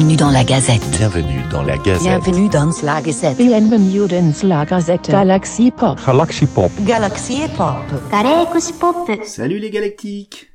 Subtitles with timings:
[0.00, 0.90] Bienvenue dans la Gazette.
[0.92, 2.22] Bienvenue dans la Gazette.
[2.22, 3.36] Bienvenue dans la Gazette.
[3.36, 5.10] Bienvenue dans la Gazette.
[5.10, 5.98] Galaxy Pop.
[6.06, 6.72] Galaxy Pop.
[6.86, 7.76] Galaxy Pop.
[8.10, 9.10] Galaxy Pop.
[9.24, 10.52] Salut les galactiques.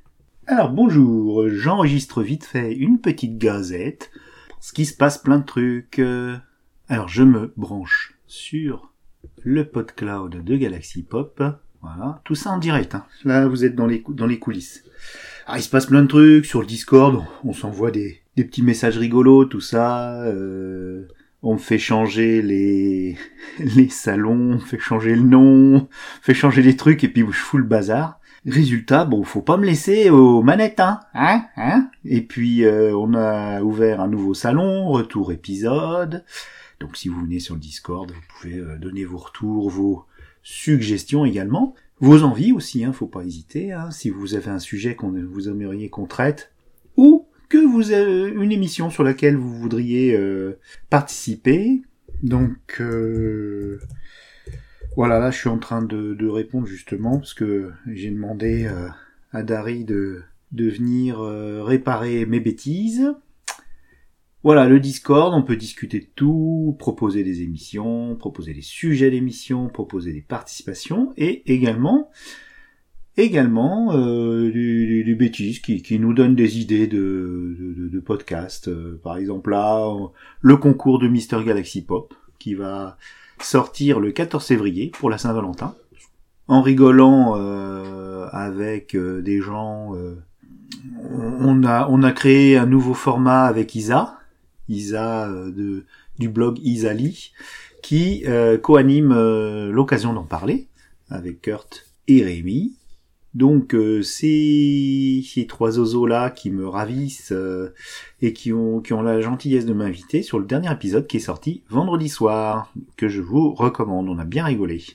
[0.48, 4.10] Alors bonjour, j'enregistre vite fait une petite gazette.
[4.50, 6.00] Parce qu'il se passe plein de trucs.
[6.00, 6.36] Euh,
[6.90, 8.94] alors je me branche sur
[9.44, 11.44] le PodCloud de Galaxy Pop.
[11.84, 12.96] Voilà, tout ça en direct.
[12.96, 13.06] Hein.
[13.26, 14.84] Là, vous êtes dans les, dans les coulisses.
[15.46, 17.24] Ah, il se passe plein de trucs sur le Discord.
[17.44, 20.24] On s'envoie des, des petits messages rigolos, tout ça.
[20.24, 21.08] euh,
[21.42, 23.18] on me fait changer les,
[23.60, 25.88] les salons, on fait changer le nom, on
[26.22, 28.20] fait changer les trucs et puis je fous le bazar.
[28.48, 31.90] Résultat, bon, faut pas me laisser aux manettes, hein, hein, hein?
[32.04, 36.24] Et puis euh, on a ouvert un nouveau salon, retour épisode.
[36.80, 40.06] Donc si vous venez sur le Discord, vous pouvez euh, donner vos retours, vos
[40.44, 41.74] suggestions également.
[42.00, 43.72] Vos envies aussi, hein, faut pas hésiter.
[43.72, 46.52] Hein, si vous avez un sujet qu'on vous aimeriez qu'on traite,
[46.98, 51.82] ou vous avez une émission sur laquelle vous voudriez euh, participer.
[52.24, 53.80] Donc euh,
[54.96, 58.88] voilà, là je suis en train de, répondre justement parce que j'ai demandé euh,
[59.32, 63.14] à Dari de, venir euh, réparer mes bêtises.
[64.44, 69.70] Voilà, le Discord, on peut discuter de tout, proposer des émissions, proposer des sujets d'émissions,
[69.70, 72.12] proposer des participations, et également,
[73.18, 78.00] également euh, des, des- des bêtises qui, qui nous donnent des idées de, de, de-
[78.00, 78.68] podcasts.
[78.68, 80.08] Euh, par exemple là, euh,
[80.42, 82.98] le concours de Mister Galaxy Pop, qui va
[83.40, 85.76] sortir le 14 février pour la Saint-Valentin,
[86.48, 89.96] en rigolant euh, avec euh, des gens.
[89.96, 90.16] euh,
[91.40, 94.20] on a on a créé un nouveau format avec Isa,
[94.70, 95.86] Isa de
[96.20, 97.32] du blog Isali,
[97.82, 98.24] qui
[98.62, 99.14] co-anime
[99.72, 100.68] l'occasion d'en parler
[101.10, 102.74] avec Kurt et Rémi.
[103.36, 107.74] Donc euh, ces, trois oiseaux là qui me ravissent euh,
[108.22, 111.20] et qui ont qui ont la gentillesse de m'inviter sur le dernier épisode qui est
[111.20, 114.08] sorti vendredi soir que je vous recommande.
[114.08, 114.86] On a bien rigolé.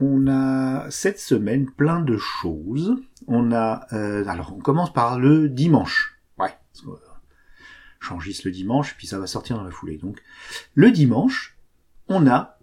[0.00, 2.96] On a cette semaine plein de choses.
[3.26, 6.18] On a euh, alors on commence par le dimanche.
[6.38, 6.56] Ouais.
[6.82, 9.98] que, euh, le dimanche puis ça va sortir dans la foulée.
[9.98, 10.22] Donc
[10.74, 11.58] le dimanche,
[12.08, 12.58] on a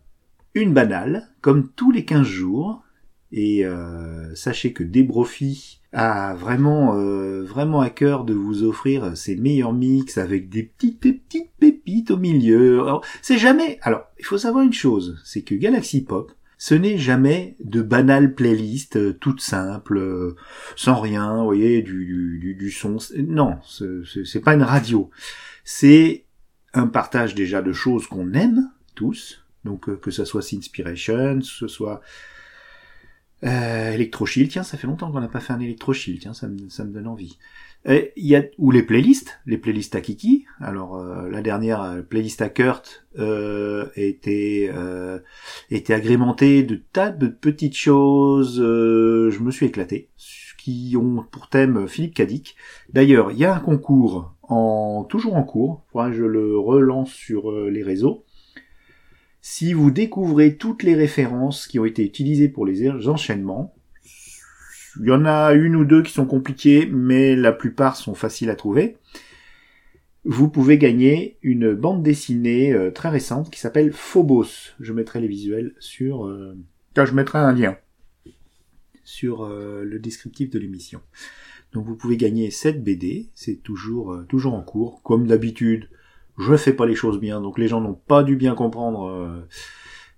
[0.56, 2.84] une banale comme tous les 15 jours
[3.32, 9.36] et euh, sachez que Debrofi a vraiment euh, vraiment à cœur de vous offrir ses
[9.36, 12.82] meilleurs mix avec des petites petites pépites au milieu.
[12.82, 13.80] Alors, c'est jamais.
[13.82, 18.36] Alors, il faut savoir une chose, c'est que Galaxy Pop, ce n'est jamais de banales
[18.36, 20.36] playlists euh, toutes simples, euh,
[20.76, 22.06] sans rien, vous voyez, du,
[22.40, 22.98] du, du, son.
[23.18, 25.10] Non, c'est- pas une radio.
[25.64, 26.26] C'est
[26.74, 29.44] un partage déjà de choses qu'on aime tous.
[29.66, 32.02] Donc euh, que ça soit Sinspiration, que ce soit
[33.44, 34.06] euh,
[34.50, 36.92] tiens, ça fait longtemps qu'on n'a pas fait un Electroshield, tiens, ça me, ça me
[36.92, 37.38] donne envie.
[37.86, 40.46] Il y a ou les playlists, les playlists à Kiki.
[40.60, 44.70] Alors euh, la dernière euh, playlist à Kurt euh, était
[45.70, 48.58] était agrémentée de tas de petites choses.
[48.58, 50.10] je me suis éclaté,
[50.58, 52.58] qui ont pour thème Philippe Cadic.
[52.92, 55.86] D'ailleurs, il y a un concours en toujours en cours.
[55.96, 58.26] Je le relance sur les réseaux.
[59.42, 63.74] Si vous découvrez toutes les références qui ont été utilisées pour les enchaînements,
[65.00, 68.50] il y en a une ou deux qui sont compliquées, mais la plupart sont faciles
[68.50, 68.98] à trouver.
[70.26, 74.74] Vous pouvez gagner une bande dessinée euh, très récente qui s'appelle Phobos.
[74.80, 76.26] Je mettrai les visuels sur...
[76.26, 76.58] Euh...
[76.98, 77.78] Je mettrai un lien
[79.06, 81.02] sur euh, le descriptif de l'émission.
[81.72, 85.90] Donc vous pouvez gagner cette BD, c'est toujours euh, toujours en cours, comme d'habitude.
[86.40, 89.46] Je fais pas les choses bien, donc les gens n'ont pas dû bien comprendre euh,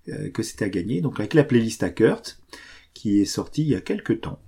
[0.08, 1.00] euh, que c'était à gagner.
[1.00, 2.40] Donc avec la playlist à Kurt,
[2.94, 4.38] qui est sortie il y a quelques temps.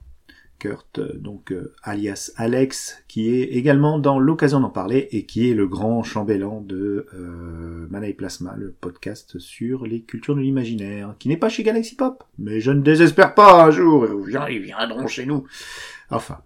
[0.61, 1.53] Kurt, euh, donc
[1.83, 6.61] alias Alex, qui est également dans l'occasion d'en parler et qui est le grand chambellan
[6.61, 11.97] de euh, Plasma, le podcast sur les cultures de l'imaginaire, qui n'est pas chez Galaxy
[11.97, 14.07] Pop, mais je ne désespère pas un jour,
[14.49, 15.45] ils viendront chez nous.
[16.09, 16.39] Enfin.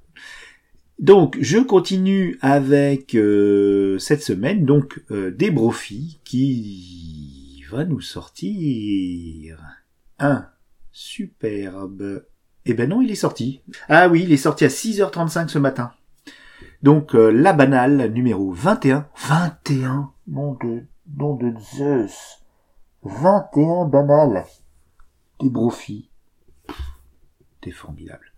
[0.98, 9.58] Donc, je continue avec euh, cette semaine, donc euh, des Brophy qui va nous sortir
[10.18, 10.46] un
[10.90, 12.24] superbe
[12.70, 13.62] eh ben non, il est sorti.
[13.88, 15.90] Ah oui, il est sorti à 6h35 ce matin.
[16.82, 19.08] Donc euh, la banale numéro 21.
[19.26, 20.84] 21 Nom de,
[21.16, 22.44] nom de Zeus.
[23.04, 24.44] 21 banales.
[25.40, 26.10] Des brofis.
[27.62, 28.32] T'es formidable.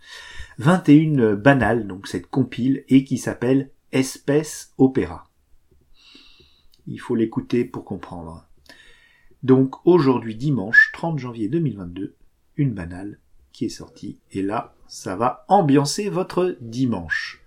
[0.60, 5.24] 21 banales, donc cette compile, et qui s'appelle Espèce Opéra.
[6.86, 8.46] Il faut l'écouter pour comprendre.
[9.42, 12.14] Donc aujourd'hui dimanche 30 janvier 2022,
[12.58, 13.18] une banale
[13.52, 14.18] qui est sorti.
[14.32, 17.42] Et là, ça va ambiancer votre dimanche.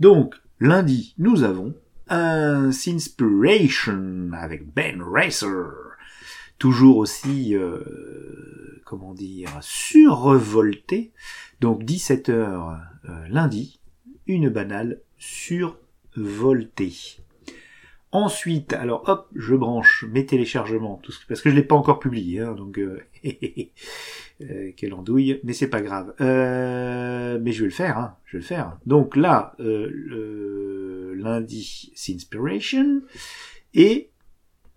[0.00, 1.74] Donc, lundi, nous avons
[2.08, 5.85] un Sinspiration avec Ben Racer.
[6.58, 11.12] Toujours aussi, euh, comment dire, survolté.
[11.60, 13.80] Donc 17h euh, lundi,
[14.26, 16.94] une banale survoltée.
[18.12, 22.54] Ensuite, alors hop, je branche mes téléchargements, parce que je l'ai pas encore publié, hein,
[22.54, 23.00] donc euh,
[24.40, 26.14] euh, quelle andouille, mais c'est pas grave.
[26.20, 28.78] Euh, mais je vais le faire, hein, je vais le faire.
[28.86, 33.02] Donc là, euh, lundi, c'est Inspiration,
[33.74, 34.08] et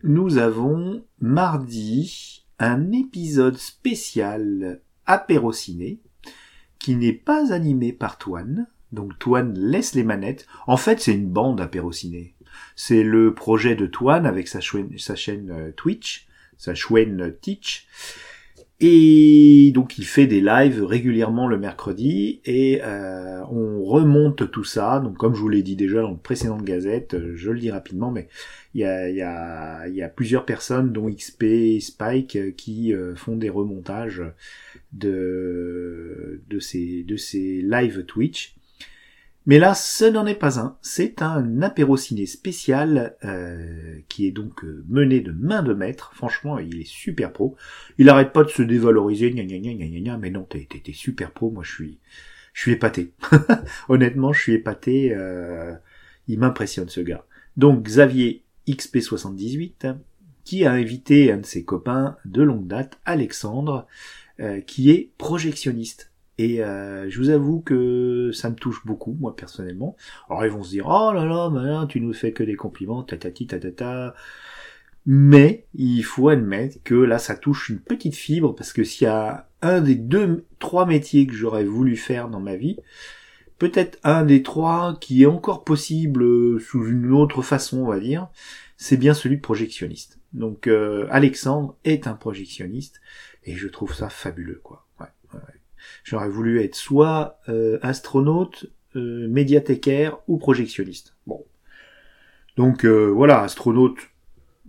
[0.04, 6.00] nous avons mardi un épisode spécial apérociné
[6.78, 8.68] qui n'est pas animé par Toine.
[8.92, 10.48] Donc Toine laisse les manettes.
[10.68, 12.36] En fait, c'est une bande apérociné.
[12.76, 17.88] C'est le projet de Toine avec sa, chaîne- euh, Twitch, sa chaîne Teach.
[18.82, 25.02] Et donc il fait des lives régulièrement le mercredi et euh, on remonte tout ça.
[25.02, 27.72] Donc comme je vous l'ai dit déjà dans le précédente gazette, euh, je le dis
[27.72, 28.30] rapidement, mais
[28.74, 34.24] il y a, plusieurs personnes, dont XP Spike, euh, qui font des remontages
[34.94, 38.56] de, de, ces, de ces live Twitch.
[39.46, 40.78] Mais là, ce n'en est pas un.
[40.82, 46.12] C'est un apéro ciné spécial euh, qui est donc euh, mené de main de maître.
[46.14, 47.56] Franchement, il est super pro.
[47.98, 50.18] Il arrête pas de se dévaloriser, gna gna gna gna gna gna.
[50.18, 51.50] Mais non, t'es t'es- t'es super pro.
[51.52, 51.98] Moi, je suis,
[52.54, 53.12] je suis épaté.
[53.90, 55.14] Honnêtement, je suis épaté.
[55.16, 55.74] euh,
[56.28, 57.26] il m'impressionne ce gars.
[57.58, 59.96] Donc Xavier XP78
[60.44, 63.88] qui a invité un de ses copains de longue date, Alexandre,
[64.40, 66.09] euh, qui est projectionniste.
[66.40, 69.98] Et euh, je vous avoue que ça me touche beaucoup, moi personnellement.
[70.30, 73.04] Alors ils vont se dire, oh là là, malin, tu nous fais que des compliments,
[73.04, 74.16] tatati tatata.
[75.06, 79.08] Mais il faut admettre que là, ça touche une petite fibre, parce que s'il y
[79.10, 82.78] a un des deux, trois métiers que j'aurais voulu faire dans ma vie,
[83.58, 88.00] peut-être un des trois qui est encore possible euh, sous une autre façon, on va
[88.00, 88.30] dire,
[88.78, 90.20] c'est bien celui de projectionniste.
[90.32, 93.02] Donc euh, Alexandre est un projectionniste,
[93.44, 94.86] et je trouve ça fabuleux, quoi.
[96.10, 98.66] J'aurais voulu être soit euh, astronaute,
[98.96, 101.16] euh, médiathécaire ou projectionniste.
[101.28, 101.46] Bon.
[102.58, 104.00] Donc euh, voilà, astronaute,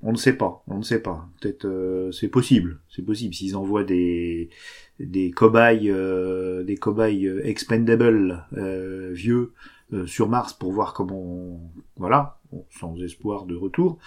[0.02, 1.26] on ne sait pas, on ne sait pas.
[1.40, 4.50] Peut-être euh, c'est possible, c'est possible s'ils envoient des
[4.98, 8.44] des cobayes, euh, des cobayes expendables
[9.12, 9.54] vieux
[10.04, 11.58] sur Mars pour voir comment,
[11.96, 12.38] voilà,
[12.68, 13.98] sans espoir de retour.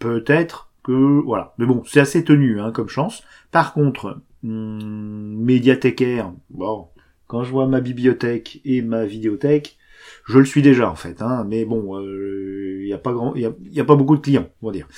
[0.00, 3.22] Peut-être que voilà, mais bon, c'est assez tenu hein, comme chance.
[3.52, 6.88] Par contre, hum, médiathécaire, bon,
[7.26, 9.78] quand je vois ma bibliothèque et ma vidéothèque,
[10.26, 13.42] je le suis déjà en fait, hein, mais bon, il n'y a pas grand, il
[13.70, 14.88] y a, pas beaucoup de clients, on va dire.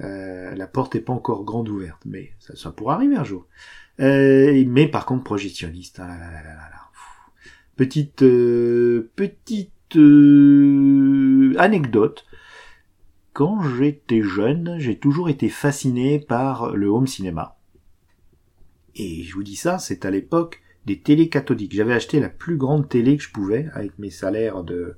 [0.00, 3.46] Euh, la porte est pas encore grande ouverte, mais ça, ça pourra arriver un jour.
[4.00, 6.78] Euh, mais par contre projectionniste, ah là là là
[7.78, 12.26] petite euh, petite euh, anecdote.
[13.32, 17.57] Quand j'étais jeune, j'ai toujours été fasciné par le home cinéma.
[18.98, 21.74] Et je vous dis ça, c'est à l'époque des télés cathodiques.
[21.74, 24.96] J'avais acheté la plus grande télé que je pouvais avec mes salaires de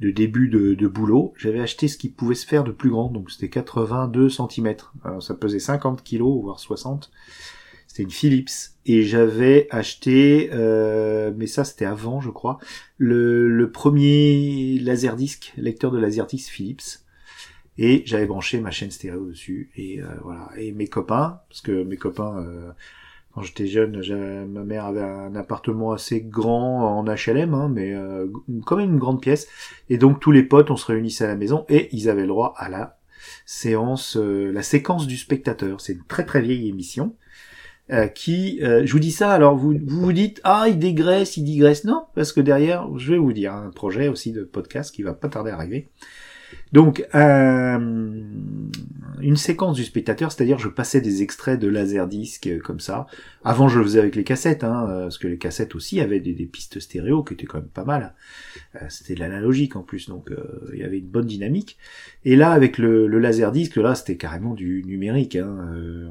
[0.00, 3.10] de début de, de boulot, j'avais acheté ce qui pouvait se faire de plus grand,
[3.10, 4.76] donc c'était 82 cm.
[5.04, 7.10] Alors ça pesait 50 kg, voire 60.
[7.86, 8.74] C'était une Philips.
[8.84, 12.58] Et j'avais acheté, euh, mais ça c'était avant je crois,
[12.98, 17.05] le, le premier laserdisc, lecteur de laserdisc Philips.
[17.78, 19.70] Et j'avais branché ma chaîne stéréo dessus.
[19.76, 20.48] Et euh, voilà.
[20.56, 22.70] Et mes copains, parce que mes copains, euh,
[23.34, 24.00] quand j'étais jeune,
[24.48, 28.26] ma mère avait un appartement assez grand en HLM, hein, mais euh,
[28.64, 29.46] quand même une grande pièce.
[29.90, 32.28] Et donc tous les potes, on se réunissait à la maison et ils avaient le
[32.28, 32.98] droit à la
[33.44, 35.80] séance, euh, la séquence du spectateur.
[35.80, 37.14] C'est une très très vieille émission.
[37.92, 41.36] euh, qui, euh, je vous dis ça, alors vous, vous vous dites ah il dégraisse,
[41.36, 44.92] il digresse, non parce que derrière, je vais vous dire un projet aussi de podcast
[44.94, 45.88] qui va pas tarder à arriver.
[46.72, 47.78] Donc, euh,
[49.20, 53.06] une séquence du spectateur, c'est-à-dire je passais des extraits de laserdisc euh, comme ça.
[53.44, 56.20] Avant, je le faisais avec les cassettes, hein, euh, parce que les cassettes aussi avaient
[56.20, 58.14] des, pistes stéréo qui étaient quand même pas mal.
[58.88, 60.30] C'était de l'analogique en plus, donc
[60.72, 61.78] il y avait une bonne dynamique.
[62.24, 65.56] Et là, avec le, le laserdisc, là, c'était carrément du numérique hein,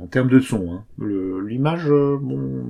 [0.01, 0.73] en termes de son.
[0.73, 0.85] Hein.
[1.45, 2.65] L'image, bon,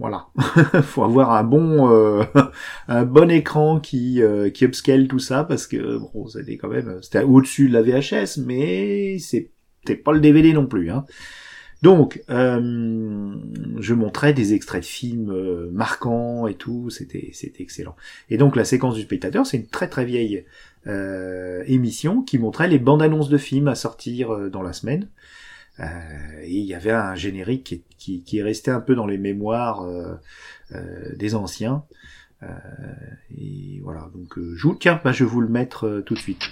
[0.00, 0.26] voilà,
[0.82, 2.24] faut avoir un bon euh,
[2.88, 6.98] un bon écran qui euh, qui upscale tout ça parce que bon c'était quand même
[7.02, 11.04] c'était au-dessus de la VHS mais c'était pas le DVD non plus hein.
[11.82, 13.34] Donc euh,
[13.78, 17.96] je montrais des extraits de films euh, marquants et tout, c'était c'était excellent.
[18.28, 20.44] Et donc la séquence du spectateur, c'est une très très vieille
[20.86, 25.08] euh, émission qui montrait les bandes annonces de films à sortir dans la semaine.
[26.42, 29.18] Et il y avait un générique qui, qui, qui est resté un peu dans les
[29.18, 30.14] mémoires euh,
[30.72, 31.84] euh, des anciens.
[32.42, 32.46] Euh,
[33.36, 36.50] et voilà, donc je vous, tiens, bah, je vais vous le mettre tout de suite.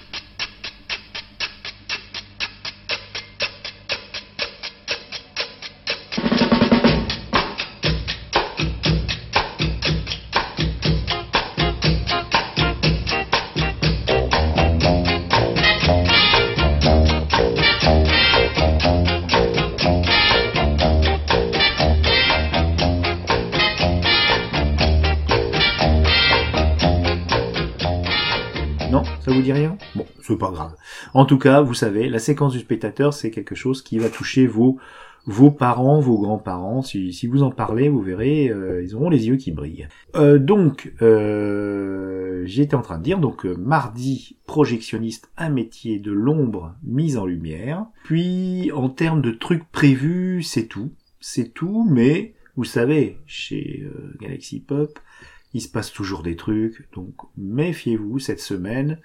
[29.39, 29.77] Vous dit rien?
[29.95, 30.75] Bon, c'est pas grave.
[31.15, 34.47] En tout cas, vous savez, la séquence du spectateur, c'est quelque chose qui va toucher
[34.47, 34.79] vos
[35.29, 36.81] vos parents, vos grands-parents.
[36.81, 39.87] Si, vous en parlez, vous verrez, euh, ils auront les yeux qui brillent.
[40.17, 46.75] Euh, donc, euh, j'étais en train de dire, donc mardi, projectionniste, un métier de l'ombre
[46.83, 47.85] mise en lumière.
[48.05, 50.93] Puis, en termes de trucs prévus, c'est tout.
[51.21, 53.87] C'est tout, mais vous savez, chez
[54.21, 54.99] Galaxy Pop,
[55.55, 58.99] il se passe toujours des trucs, donc méfiez-vous cette semaine,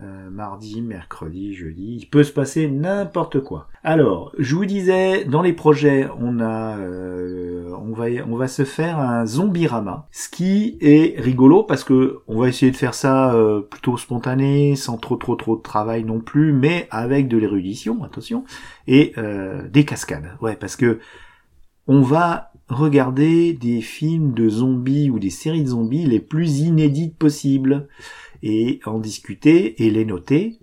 [0.00, 3.68] euh, mardi, mercredi, jeudi, il peut se passer n'importe quoi.
[3.82, 8.64] Alors, je vous disais, dans les projets, on a, euh, on va, on va se
[8.64, 13.34] faire un zombie-rama, ce qui est rigolo parce que on va essayer de faire ça
[13.34, 18.04] euh, plutôt spontané, sans trop trop trop de travail non plus, mais avec de l'érudition,
[18.04, 18.44] attention,
[18.86, 19.14] et
[19.70, 21.00] des cascades, ouais, parce que
[21.88, 27.16] on va regarder des films de zombies ou des séries de zombies les plus inédites
[27.16, 27.88] possibles
[28.42, 30.58] et en discuter et les noter.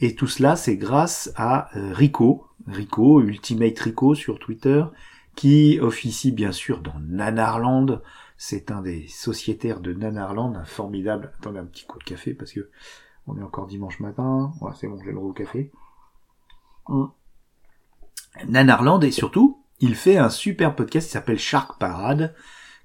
[0.00, 4.84] Et tout cela, c'est grâce à euh, Rico, Rico, Ultimate Rico sur Twitter,
[5.36, 8.02] qui officie bien sûr dans Nanarland.
[8.38, 11.32] C'est un des sociétaires de Nanarland, un formidable.
[11.38, 12.70] Attendez un petit coup de café parce que
[13.26, 14.52] on est encore dimanche matin.
[14.60, 15.70] Voilà, c'est bon, j'ai le droit au café.
[16.86, 17.10] Hum.
[18.48, 22.34] Nanarland et surtout, il fait un super podcast qui s'appelle Shark Parade,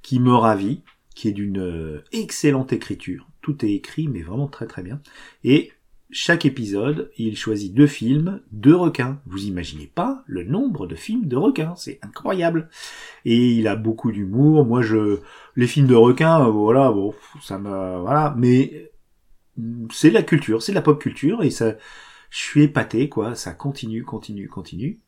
[0.01, 0.83] qui me ravit,
[1.13, 3.27] qui est d'une euh, excellente écriture.
[3.41, 5.01] Tout est écrit, mais vraiment très très bien.
[5.43, 5.71] Et
[6.11, 9.19] chaque épisode, il choisit deux films, deux requins.
[9.25, 12.69] Vous imaginez pas le nombre de films de requins, c'est incroyable.
[13.25, 14.65] Et il a beaucoup d'humour.
[14.65, 15.19] Moi, je
[15.55, 18.91] les films de requins, euh, voilà, bon, ça me voilà, mais
[19.91, 21.75] c'est la culture, c'est la pop culture et ça,
[22.29, 23.35] je suis épaté quoi.
[23.35, 24.99] Ça continue, continue, continue.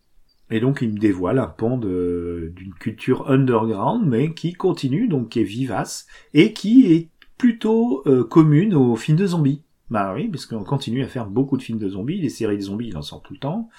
[0.49, 5.41] Et donc il me dévoile un pan d'une culture underground, mais qui continue, donc qui
[5.41, 9.61] est vivace, et qui est plutôt euh, commune aux films de zombies.
[9.89, 12.61] Bah oui, parce qu'on continue à faire beaucoup de films de zombies, les séries de
[12.61, 13.69] zombies, il en sort tout le temps.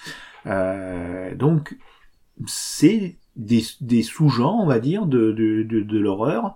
[0.45, 1.77] Euh, donc
[2.45, 3.61] c'est des,
[4.01, 6.55] sous-genres, on va dire, de l'horreur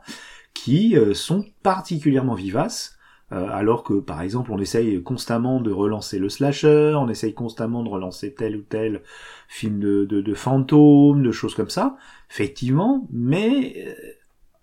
[0.53, 2.97] qui euh, sont particulièrement vivaces.
[3.33, 7.81] Euh, alors que par exemple on essaye constamment de relancer le slasher, on essaye constamment
[7.81, 9.01] de relancer tel ou tel
[9.47, 11.97] film de, de, de fantômes, de choses comme ça,
[12.29, 13.93] effectivement, mais euh,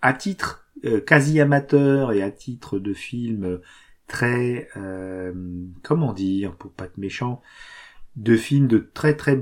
[0.02, 3.60] à titre euh, quasi amateur et à titre de film
[4.06, 4.68] très,
[5.84, 7.40] comment dire, pour pas être méchant,
[8.16, 9.40] de films de très très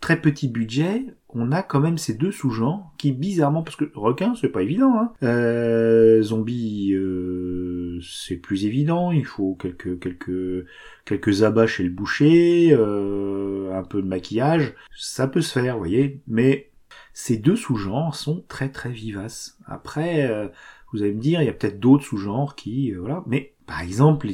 [0.00, 4.34] très petit budget, on a quand même ces deux sous-genres qui bizarrement, parce que requin
[4.34, 5.12] c'est pas évident, hein.
[5.22, 10.66] Euh, zombie euh, c'est plus évident, il faut quelques quelques
[11.04, 15.80] quelques abats chez le boucher, euh, un peu de maquillage, ça peut se faire, vous
[15.80, 16.70] voyez, mais
[17.12, 19.58] ces deux sous-genres sont très très vivaces.
[19.66, 20.46] Après, euh,
[20.92, 23.80] vous allez me dire, il y a peut-être d'autres sous-genres qui, euh, voilà, mais par
[23.80, 24.28] exemple,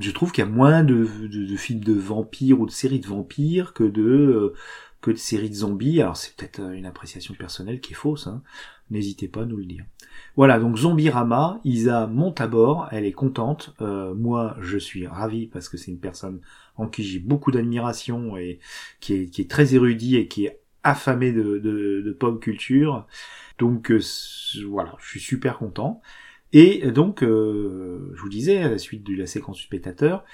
[0.00, 3.06] je trouve qu'il y a moins de, de, films de vampires ou de séries de
[3.06, 4.52] vampires que de
[5.00, 6.00] que de séries de zombies.
[6.00, 8.26] Alors c'est peut-être euh, une appréciation personnelle qui est fausse.
[8.26, 8.42] Hein.
[8.90, 9.84] N'hésitez pas à nous le dire.
[10.36, 13.74] Voilà, donc Zombie-Rama, Isa monte à bord, elle est contente.
[13.80, 16.40] Euh, moi, je suis ravi parce que c'est une personne
[16.76, 18.60] en qui j'ai beaucoup d'admiration et
[19.00, 23.06] qui est, très érudit et qui est affamé de, de, pop culture.
[23.58, 24.00] Donc euh,
[24.68, 26.00] voilà, je suis super content.
[26.52, 30.24] Et donc, euh, je vous disais, à la suite de la séquence du spectateur,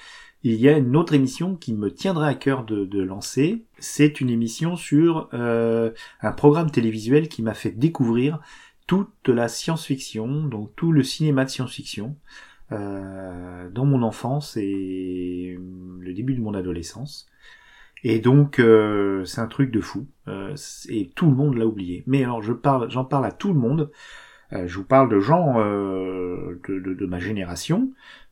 [0.44, 3.64] il y a une autre émission qui me tiendrait à cœur de, de lancer.
[3.78, 8.40] C'est une émission sur euh, un programme télévisuel qui m'a fait découvrir
[8.86, 12.16] toute la science-fiction, donc tout le cinéma de science-fiction,
[12.72, 15.58] euh, dans mon enfance et
[15.98, 17.26] le début de mon adolescence.
[18.02, 20.06] Et donc euh, c'est un truc de fou.
[20.28, 20.54] Euh,
[20.90, 22.04] et tout le monde l'a oublié.
[22.06, 23.90] Mais alors je parle, j'en parle à tout le monde.
[24.52, 27.90] Euh, je vous parle de gens euh, de, de- de ma génération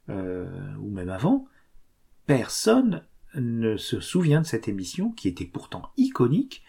[0.09, 1.47] ou même avant.
[2.27, 6.63] Personne ne se souvient de cette émission qui était pourtant iconique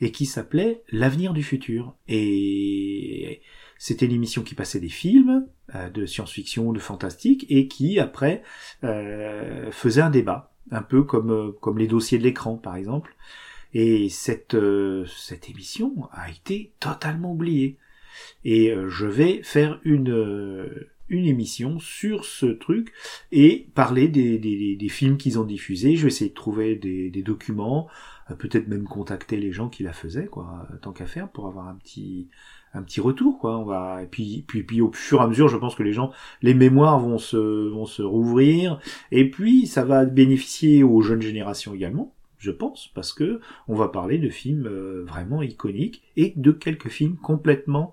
[0.00, 1.94] et qui s'appelait L'avenir du futur.
[2.08, 3.40] Et
[3.78, 8.42] c'était une émission qui passait des films euh, de science-fiction, de fantastique, et qui après
[8.84, 13.16] euh, faisait un débat, un peu comme euh, comme les dossiers de l'écran par exemple.
[13.72, 14.56] Et cette
[15.06, 17.78] cette émission a été totalement oubliée.
[18.44, 20.68] Et je vais faire une
[21.10, 22.92] une émission sur ce truc
[23.32, 25.96] et parler des, des, des films qu'ils ont diffusés.
[25.96, 27.88] Je vais essayer de trouver des, des documents,
[28.30, 31.68] euh, peut-être même contacter les gens qui la faisaient, quoi, tant qu'à faire, pour avoir
[31.68, 32.28] un petit
[32.72, 33.58] un petit retour, quoi.
[33.58, 35.92] On va et puis puis puis au fur et à mesure, je pense que les
[35.92, 41.22] gens, les mémoires vont se vont se rouvrir et puis ça va bénéficier aux jeunes
[41.22, 46.32] générations également je pense, parce que on va parler de films euh, vraiment iconiques et
[46.36, 47.92] de quelques films complètement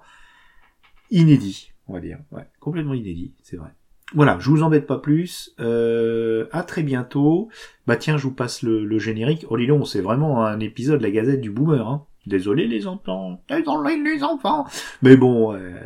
[1.12, 2.20] inédits, on va dire.
[2.32, 3.70] Ouais, complètement inédits, c'est vrai.
[4.13, 5.53] Voilà, je vous embête pas plus.
[5.60, 7.50] Euh, à très bientôt.
[7.88, 9.46] Bah tiens, je vous passe le, générique.
[9.50, 11.86] Oh dis c'est vraiment un épisode de la Gazette du Boomer.
[11.86, 12.06] Hein.
[12.27, 14.65] Désolé les enfants, désolé les enfants.
[15.01, 15.79] Mais bon, euh,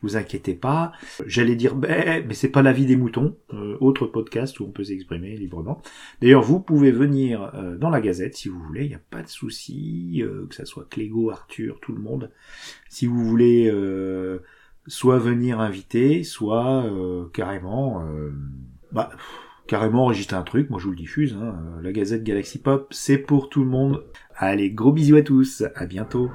[0.00, 0.92] vous inquiétez pas.
[1.26, 3.36] J'allais dire, ben, mais c'est pas la vie des moutons.
[3.52, 5.82] Euh, autre podcast où on peut s'exprimer librement.
[6.22, 8.84] D'ailleurs, vous pouvez venir euh, dans la Gazette si vous voulez.
[8.84, 12.30] Il n'y a pas de souci, que ça soit Clégo, Arthur, tout le monde.
[12.88, 13.70] Si vous voulez,
[14.86, 16.84] soit venir inviter, soit
[17.32, 18.04] carrément,
[18.92, 19.10] bah,
[19.66, 20.70] carrément enregistrer un truc.
[20.70, 21.36] Moi, je vous le diffuse.
[21.40, 21.56] Hein.
[21.82, 24.04] La Gazette Galaxy Pop, c'est pour tout le monde.
[24.36, 26.30] Allez, gros bisous à tous, à bientôt.